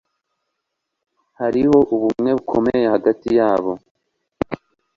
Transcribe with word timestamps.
Hariho 1.39 1.77
ubumwe 1.95 2.29
bukomeye 2.37 2.85
bwurukundo 2.85 2.91
hagati 2.95 3.27
yabo. 3.37 3.73